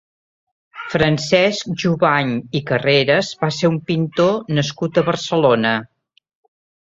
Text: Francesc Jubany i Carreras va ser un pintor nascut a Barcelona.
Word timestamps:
Francesc 0.93 1.67
Jubany 1.83 2.31
i 2.59 2.63
Carreras 2.71 3.29
va 3.43 3.51
ser 3.57 3.71
un 3.73 3.77
pintor 3.91 4.33
nascut 4.61 4.97
a 5.03 5.07
Barcelona. 5.11 5.75